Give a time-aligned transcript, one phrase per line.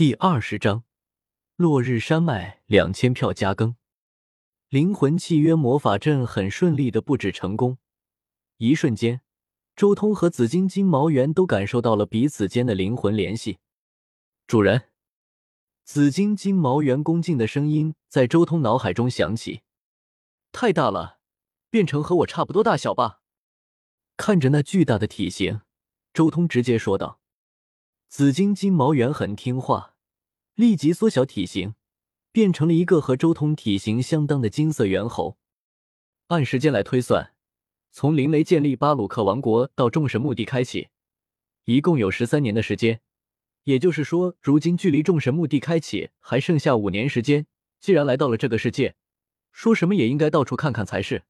[0.00, 0.84] 第二十章，
[1.56, 3.76] 落日山脉两千票加更，
[4.70, 7.76] 灵魂契约魔法阵很顺利的布置成功。
[8.56, 9.20] 一瞬间，
[9.76, 13.58] 周通和紫金金毛猿都感受到了彼此间的灵魂联系。
[14.46, 14.84] 主人，
[15.84, 19.60] 紫金金毛猿恭敬的声音在周通脑海中响起。
[20.50, 21.18] 太大了，
[21.68, 23.20] 变成和我差不多大小吧。
[24.16, 25.60] 看着那巨大的体型，
[26.14, 27.20] 周通直接说道。
[28.08, 29.89] 紫金金毛猿很听话。
[30.60, 31.74] 立即缩小体型，
[32.32, 35.38] 变成了一个和周通体型相当的金色猿猴。
[36.26, 37.32] 按时间来推算，
[37.90, 40.88] 从灵雷建立巴鲁克王国到众神墓地开启，
[41.64, 43.00] 一共有十三年的时间。
[43.64, 47.46] 也就是说，如今距离众神墓地开启还剩下五年时间。
[47.78, 48.96] 既然来到了这个世界，
[49.52, 51.22] 说什么也应该到处看看才是。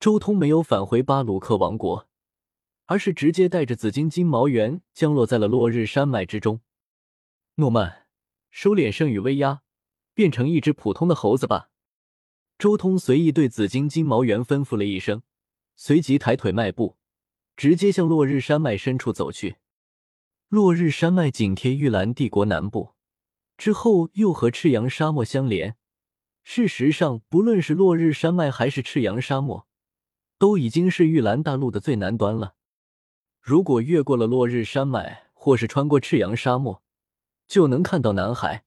[0.00, 2.08] 周通没有返回巴鲁克王国，
[2.86, 6.62] 而是直接带着紫金金毛猿降落在了落日山脉之中。
[7.60, 8.06] 诺曼，
[8.52, 9.62] 收敛圣域威压，
[10.14, 11.70] 变成一只普通的猴子吧。
[12.56, 15.22] 周通随意对紫金金毛猿吩咐了一声，
[15.74, 16.98] 随即抬腿迈步，
[17.56, 19.56] 直接向落日山脉深处走去。
[20.46, 22.94] 落日山脉紧贴玉兰帝国南部，
[23.56, 25.76] 之后又和赤阳沙漠相连。
[26.44, 29.66] 事实上，不论是落日山脉还是赤阳沙漠，
[30.38, 32.54] 都已经是玉兰大陆的最南端了。
[33.40, 36.84] 如果越过了落日山脉，或是穿过赤阳沙漠，
[37.48, 38.64] 就能看到南海。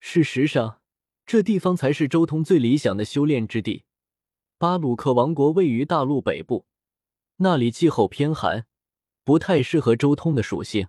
[0.00, 0.80] 事实上，
[1.26, 3.84] 这地方才是周通最理想的修炼之地。
[4.56, 6.66] 巴鲁克王国位于大陆北部，
[7.36, 8.66] 那里气候偏寒，
[9.24, 10.88] 不太适合周通的属性。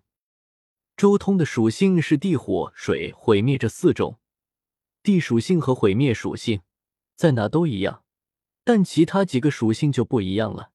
[0.95, 4.19] 周通的属性是地、火、水、毁灭这四种。
[5.01, 6.61] 地属性和毁灭属性
[7.15, 8.03] 在哪都一样，
[8.63, 10.71] 但其他几个属性就不一样了。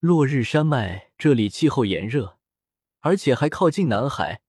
[0.00, 2.38] 落日山脉这里气候炎热，
[3.00, 4.42] 而且还靠近南海。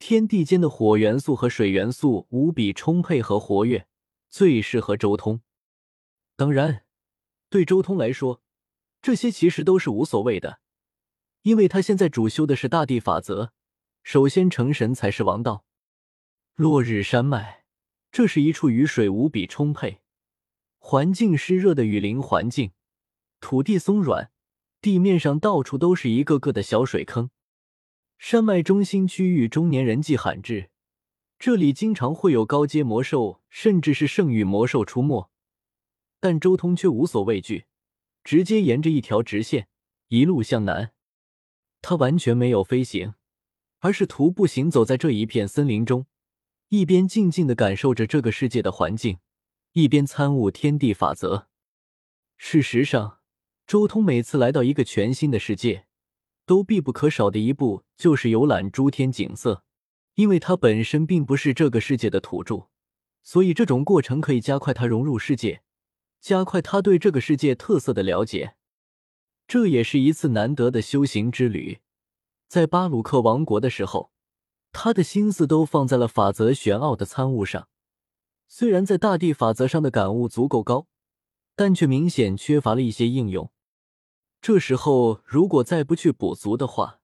[0.00, 3.86] 天地间的火元素和水元素无比充沛和活跃，
[4.30, 5.42] 最适合周通。
[6.36, 6.86] 当然，
[7.50, 8.42] 对周通来说，
[9.02, 10.60] 这些其实都是无所谓的，
[11.42, 13.52] 因为他现在主修的是大地法则。
[14.02, 15.66] 首先成神才是王道。
[16.54, 17.66] 落日山脉，
[18.10, 20.00] 这是一处雨水无比充沛、
[20.78, 22.72] 环境湿热的雨林环境，
[23.38, 24.32] 土地松软，
[24.80, 27.30] 地面上到处都是一个个的小水坑。
[28.20, 30.68] 山脉中心区域中年人迹罕至，
[31.38, 35.30] 这里经常会有高阶魔兽，甚至是圣域魔兽出没。
[36.20, 37.64] 但周通却无所畏惧，
[38.22, 39.68] 直接沿着一条直线
[40.08, 40.92] 一路向南。
[41.80, 43.14] 他完全没有飞行，
[43.78, 46.04] 而是徒步行走在这一片森林中，
[46.68, 49.18] 一边静静的感受着这个世界的环境，
[49.72, 51.48] 一边参悟天地法则。
[52.36, 53.20] 事实上，
[53.66, 55.86] 周通每次来到一个全新的世界。
[56.50, 59.62] 都必不可少的一步就是游览诸天景色，
[60.16, 62.66] 因为他本身并不是这个世界的土著，
[63.22, 65.62] 所以这种过程可以加快他融入世界，
[66.20, 68.56] 加快他对这个世界特色的了解。
[69.46, 71.78] 这也是一次难得的修行之旅。
[72.48, 74.10] 在巴鲁克王国的时候，
[74.72, 77.68] 他的心思都放在了法则玄奥的参悟上，
[78.48, 80.88] 虽然在大地法则上的感悟足够高，
[81.54, 83.52] 但却明显缺乏了一些应用。
[84.42, 87.00] 这时候，如果再不去补足的话，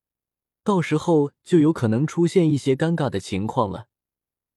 [0.65, 3.89] 到时候就有可能出现一些尴尬的情况了。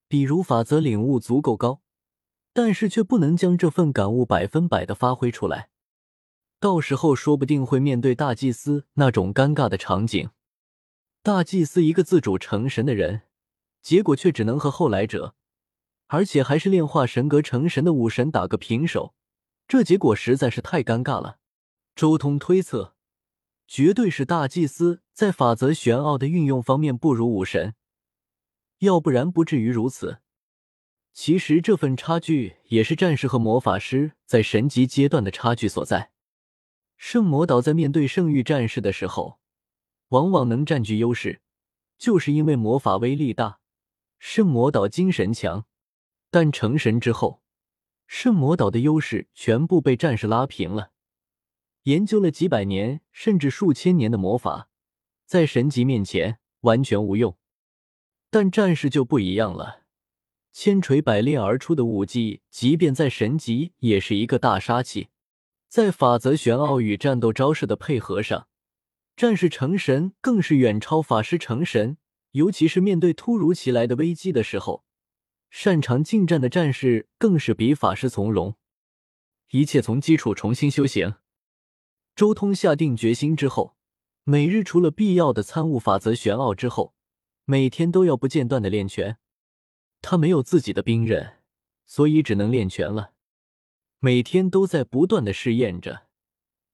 [0.07, 1.81] 比如法则领悟足够高，
[2.53, 5.69] 但是却不能将这份感悟百分百的发挥出来，
[6.59, 10.29] 到时候说不定会面对大祭司那种尴尬的场景。
[11.21, 13.23] 大祭司一个自主成神的人，
[13.81, 15.35] 结果却只能和后来者，
[16.07, 19.13] 而且还是炼化神格成神的武神打个平手，
[19.67, 21.38] 这结果实在是太尴尬了。
[21.99, 22.95] 周通推测，
[23.67, 27.75] 绝对是大祭司在法则玄奥的运用方面不如武神，
[28.77, 30.21] 要不然不至于如此。
[31.11, 36.13] 其实这份差距也是战士和魔法师在神级阶段的差距所在。
[36.95, 39.41] 圣魔岛在面对圣域战士的时候，
[40.07, 41.41] 往往能占据优势，
[41.97, 43.59] 就是因为魔法威力大，
[44.19, 45.65] 圣魔岛精神强。
[46.31, 47.41] 但成神之后，
[48.07, 50.93] 圣魔岛的优势全部被战士拉平了。
[51.89, 54.69] 研究了几百年甚至数千年的魔法，
[55.25, 57.35] 在神级面前完全无用。
[58.29, 59.81] 但战士就不一样了，
[60.51, 65.07] 千锤百炼而出的武技，即便在神级也是一个大杀器。
[65.67, 68.47] 在法则玄奥与战斗招式的配合上，
[69.15, 71.97] 战士成神更是远超法师成神。
[72.33, 74.83] 尤其是面对突如其来的危机的时候，
[75.49, 78.53] 擅长近战的战士更是比法师从容。
[79.49, 81.15] 一切从基础重新修行。
[82.19, 83.77] 周通下定决心之后，
[84.25, 86.93] 每日除了必要的参悟法则玄奥之后，
[87.45, 89.19] 每天都要不间断的练拳。
[90.01, 91.37] 他没有自己的兵刃，
[91.85, 93.13] 所以只能练拳了。
[93.99, 96.07] 每天都在不断的试验着，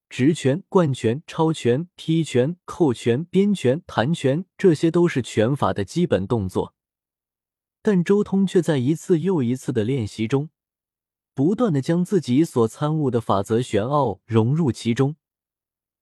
[0.09, 6.73] 直拳、贯拳、超拳、劈拳、扣拳、鞭拳、弹拳，这些都是拳法的基本动作。
[7.83, 10.49] 但周通却在一次又一次的练习中，
[11.35, 15.15] 不断的将自己所参悟的法则玄奥融入其中，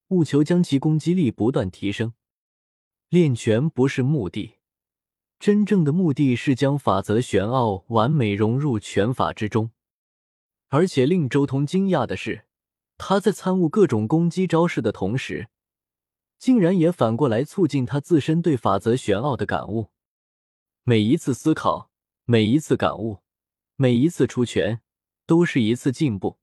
[0.09, 2.13] 务求将其攻击力不断提升。
[3.09, 4.55] 练拳不是目的，
[5.39, 9.71] 真正的目的是将法则玄奥完美融入拳法之中。
[10.69, 12.45] 而且令周通惊讶的是，
[12.97, 15.49] 他在参悟各种攻击招式的同时，
[16.39, 19.91] 竟然也反过来促进他自身对法则玄奥的感悟。
[20.83, 21.91] 每一次思考，
[22.25, 23.19] 每一次感悟，
[23.75, 24.81] 每一次出拳，
[25.27, 26.39] 都是一次进步，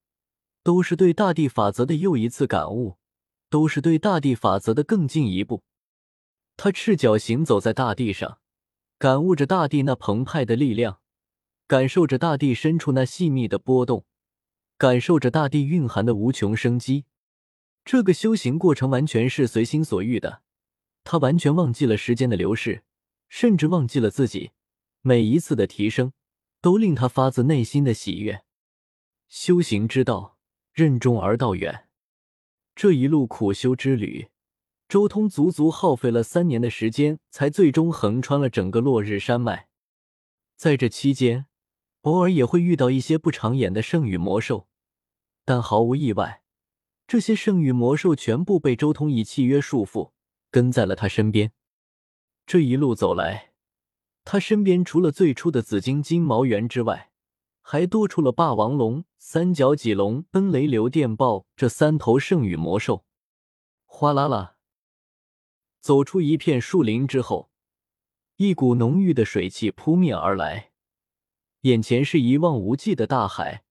[0.62, 2.99] 都是对大地法则的又一次感悟，
[3.50, 5.62] 都是对大地法则的更进一步。
[6.56, 8.38] 他赤脚行走在大地上，
[8.96, 11.00] 感悟着大地那澎湃的力量，
[11.66, 14.06] 感受着大地深处那细密的波动。
[14.78, 17.04] 感受着大地蕴含的无穷生机，
[17.84, 20.40] 这个修行过程完全是随心所欲的。
[21.04, 22.82] 他完全忘记了时间的流逝，
[23.28, 24.52] 甚至忘记了自己。
[25.02, 26.14] 每一次的提升，
[26.62, 28.42] 都令他发自内心的喜悦。
[29.28, 30.38] 修行之道，
[30.72, 31.89] 任重而道远。
[32.82, 34.28] 这一路苦修之旅，
[34.88, 39.68] 周通足足耗费了三年的时间，才最终横穿了整个落日山脉。
[40.56, 41.44] 在这期间，
[42.00, 44.66] 偶尔也会遇到一些不长眼的圣域魔兽。
[45.44, 46.42] 但毫无意外，
[47.06, 50.12] 这些圣域魔兽全部被周通以契约束缚，
[50.50, 51.52] 跟在了他身边。
[52.46, 53.52] 这一路走来，
[54.24, 57.09] 他身边除了最初的紫金金毛猿之外，
[57.60, 63.04] 还多出了霸王龙、三角脊龙、奔雷流电豹这三头圣域魔兽。
[63.84, 64.56] 哗啦啦，
[65.80, 67.50] 走出一片树林之后，
[68.36, 70.72] 一股浓郁的水汽扑面而来，
[71.62, 73.64] 眼前是一望无际的大海，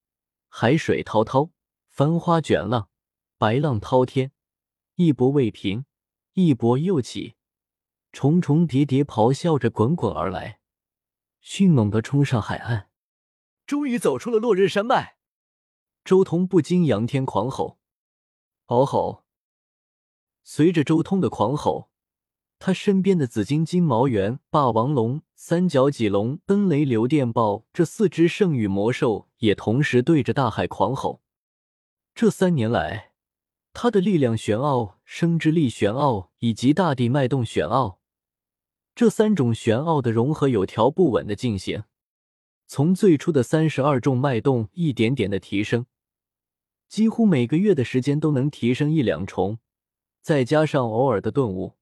[0.47, 1.51] 海水滔滔。
[1.87, 2.87] 繁花卷浪，
[3.37, 4.31] 白浪滔天，
[4.95, 5.83] 一波未平，
[6.31, 7.35] 一波又起，
[8.13, 10.61] 重重叠叠咆哮着滚滚而来，
[11.41, 12.88] 迅猛的冲上海岸。
[13.69, 15.17] 终于走出了落日山脉，
[16.03, 17.77] 周通不禁仰天狂吼
[18.65, 19.25] ：“嗷吼！”
[20.41, 21.91] 随着周通的狂吼，
[22.57, 31.21] 他身边的紫金金毛猿、霸王龙、三角脊龙、奔雷流电豹这四只圣域魔兽也同时对着大海狂吼。
[32.15, 33.11] 这三年来，
[33.73, 37.99] 他的力量玄奥、生之力玄奥以及大地脉动玄奥
[38.95, 41.83] 这三种玄奥的融合有条不紊的进行。
[42.71, 45.87] 从最初的三十二重脉动一点点的提升，
[46.87, 49.57] 几乎每个月的时间都能提升一两重。
[50.21, 51.73] 再加上偶尔的顿悟，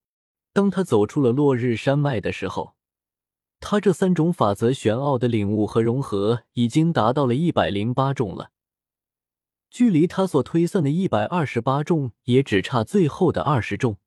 [0.54, 2.76] 当他走出了落日山脉的时候，
[3.60, 8.52] 他这三种法则玄奥的领悟和融合已经达到了一百零八重了。
[9.70, 13.98] 距离他所推算的一百二十八重也只差最后的二十重。